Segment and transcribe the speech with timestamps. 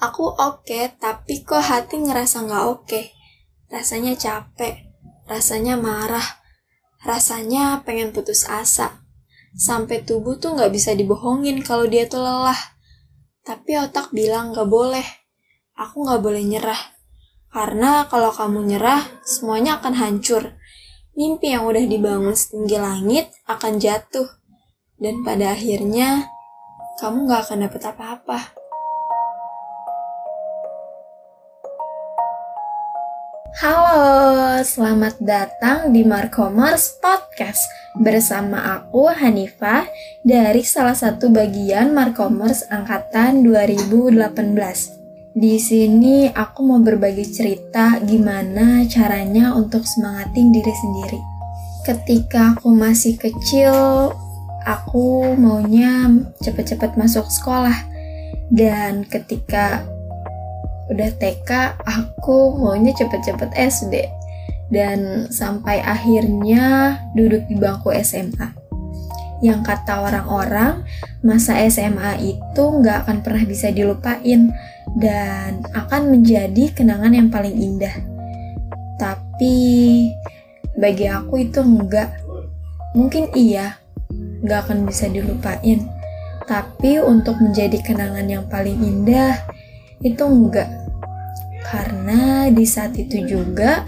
[0.00, 3.00] Aku oke, tapi kok hati ngerasa nggak oke.
[3.68, 4.88] Rasanya capek,
[5.28, 6.24] rasanya marah,
[7.04, 9.04] rasanya pengen putus asa.
[9.52, 12.56] Sampai tubuh tuh nggak bisa dibohongin kalau dia tuh lelah.
[13.44, 15.04] Tapi otak bilang nggak boleh.
[15.76, 16.80] Aku nggak boleh nyerah.
[17.52, 20.56] Karena kalau kamu nyerah, semuanya akan hancur.
[21.12, 24.32] Mimpi yang udah dibangun setinggi langit akan jatuh.
[24.96, 26.24] Dan pada akhirnya,
[27.02, 28.59] kamu gak akan dapet apa-apa.
[33.58, 37.66] Halo, selamat datang di Markomers Podcast
[37.98, 39.90] bersama aku Hanifah
[40.22, 45.34] dari salah satu bagian Markomers angkatan 2018.
[45.34, 51.18] Di sini aku mau berbagi cerita gimana caranya untuk semangatin diri sendiri.
[51.82, 53.74] Ketika aku masih kecil,
[54.62, 56.06] aku maunya
[56.38, 57.74] cepet-cepet masuk sekolah.
[58.46, 59.82] Dan ketika
[60.90, 61.50] udah TK
[61.86, 63.94] aku maunya cepet-cepet SD
[64.74, 68.60] dan sampai akhirnya duduk di bangku SMA
[69.40, 70.84] yang kata orang-orang
[71.24, 74.52] masa SMA itu nggak akan pernah bisa dilupain.
[74.90, 77.94] Dan akan menjadi kenangan yang paling indah.
[78.98, 79.56] Tapi
[80.74, 82.10] bagi aku itu enggak
[82.98, 83.78] mungkin iya
[84.42, 85.86] nggak akan bisa dilupain.
[86.42, 89.38] Tapi untuk menjadi kenangan yang paling indah
[90.02, 90.66] itu enggak
[91.70, 93.86] karena di saat itu juga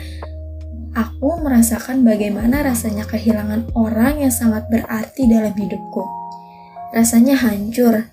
[0.95, 6.07] aku merasakan bagaimana rasanya kehilangan orang yang sangat berarti dalam hidupku.
[6.95, 8.07] Rasanya hancur,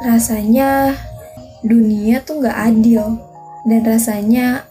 [0.00, 0.96] rasanya
[1.60, 3.20] dunia tuh gak adil,
[3.68, 4.64] dan rasanya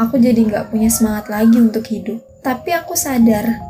[0.00, 2.22] aku jadi gak punya semangat lagi untuk hidup.
[2.40, 3.60] Tapi aku sadar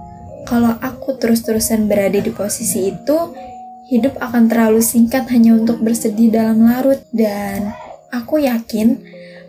[0.47, 3.19] kalau aku terus-terusan berada di posisi itu,
[3.89, 7.73] hidup akan terlalu singkat hanya untuk bersedih dalam larut dan
[8.13, 9.01] aku yakin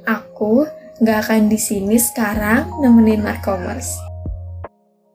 [0.03, 0.67] aku
[1.03, 3.89] gak akan di sini sekarang nemenin Markomers.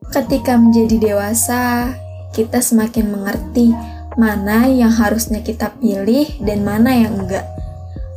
[0.09, 1.93] Ketika menjadi dewasa,
[2.33, 3.73] kita semakin mengerti
[4.17, 7.45] mana yang harusnya kita pilih dan mana yang enggak.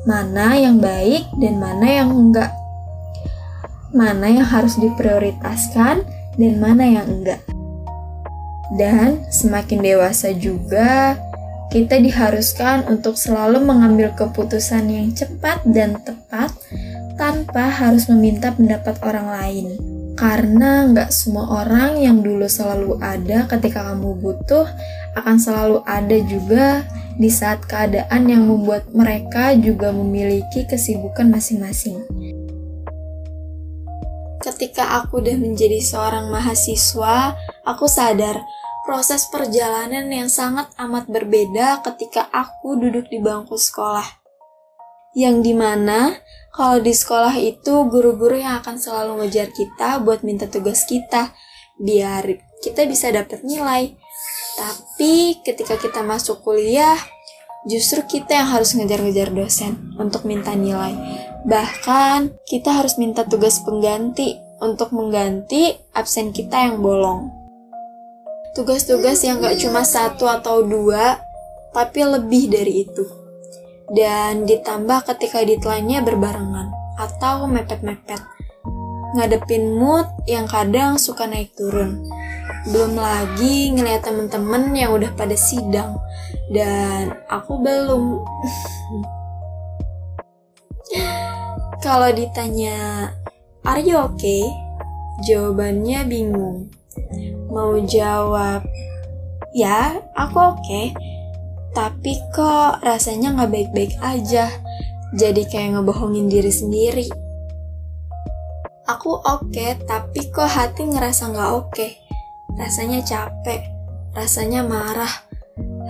[0.09, 2.51] Mana yang baik dan mana yang enggak.
[3.93, 6.03] Mana yang harus diprioritaskan
[6.41, 7.45] dan mana yang enggak.
[8.73, 11.21] Dan semakin dewasa juga,
[11.69, 16.51] kita diharuskan untuk selalu mengambil keputusan yang cepat dan tepat
[17.15, 19.67] tanpa harus meminta pendapat orang lain.
[20.13, 24.69] Karena nggak semua orang yang dulu selalu ada ketika kamu butuh
[25.17, 26.85] akan selalu ada juga
[27.17, 32.05] di saat keadaan yang membuat mereka juga memiliki kesibukan masing-masing.
[34.43, 38.43] Ketika aku udah menjadi seorang mahasiswa, aku sadar
[38.93, 44.05] proses perjalanan yang sangat amat berbeda ketika aku duduk di bangku sekolah.
[45.17, 46.13] Yang di mana,
[46.53, 51.33] kalau di sekolah itu guru-guru yang akan selalu ngejar kita buat minta tugas kita,
[51.81, 53.97] biar kita bisa dapat nilai.
[54.61, 57.01] Tapi ketika kita masuk kuliah,
[57.65, 60.93] justru kita yang harus ngejar-ngejar dosen untuk minta nilai.
[61.49, 67.42] Bahkan, kita harus minta tugas pengganti untuk mengganti absen kita yang bolong
[68.53, 71.17] tugas-tugas yang gak cuma satu atau dua,
[71.73, 73.05] tapi lebih dari itu.
[73.93, 76.69] Dan ditambah ketika deadline-nya berbarengan
[77.01, 78.21] atau mepet-mepet.
[79.13, 82.01] Ngadepin mood yang kadang suka naik turun.
[82.69, 86.01] Belum lagi ngeliat temen-temen yang udah pada sidang.
[86.49, 88.25] Dan aku belum.
[91.85, 93.13] Kalau ditanya,
[93.65, 94.49] are you okay?
[95.29, 96.73] Jawabannya bingung
[97.53, 98.65] mau jawab,
[99.53, 100.87] ya aku oke, okay.
[101.77, 104.49] tapi kok rasanya nggak baik-baik aja,
[105.13, 107.07] jadi kayak ngebohongin diri sendiri.
[108.89, 111.71] Aku oke, okay, tapi kok hati ngerasa nggak oke.
[111.77, 112.01] Okay.
[112.57, 113.61] Rasanya capek,
[114.17, 115.13] rasanya marah,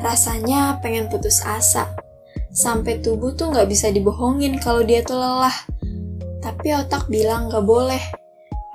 [0.02, 1.94] rasanya pengen putus asa.
[2.52, 5.54] Sampai tubuh tuh nggak bisa dibohongin kalau dia tuh lelah.
[6.42, 8.03] Tapi otak bilang nggak boleh.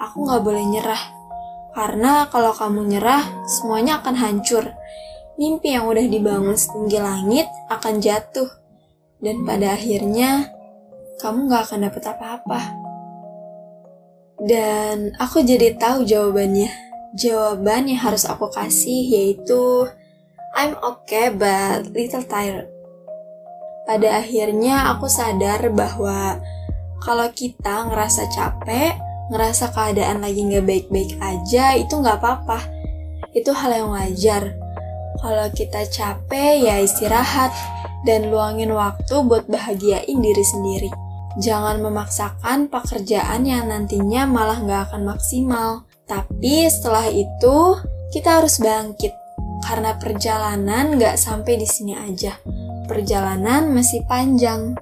[0.01, 1.16] Aku nggak boleh nyerah
[1.77, 4.73] karena kalau kamu nyerah, semuanya akan hancur.
[5.37, 8.49] Mimpi yang udah dibangun setinggi langit akan jatuh.
[9.21, 10.49] Dan pada akhirnya,
[11.21, 12.61] kamu gak akan dapet apa-apa.
[14.41, 16.73] Dan aku jadi tahu jawabannya.
[17.13, 19.85] Jawaban yang harus aku kasih yaitu
[20.57, 22.65] I'm okay but little tired.
[23.85, 26.41] Pada akhirnya aku sadar bahwa
[27.05, 32.63] kalau kita ngerasa capek, ngerasa keadaan lagi nggak baik-baik aja itu nggak apa-apa
[33.35, 34.55] itu hal yang wajar
[35.17, 37.49] kalau kita capek ya istirahat
[38.05, 40.89] dan luangin waktu buat bahagiain diri sendiri.
[41.37, 45.85] Jangan memaksakan pekerjaan yang nantinya malah nggak akan maksimal.
[46.07, 47.77] Tapi setelah itu,
[48.13, 49.13] kita harus bangkit.
[49.65, 52.37] Karena perjalanan nggak sampai di sini aja.
[52.87, 54.77] Perjalanan masih panjang.